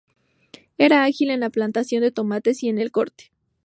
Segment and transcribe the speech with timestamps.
[0.79, 3.29] Era ágil en la plantación de tomates y en el corte.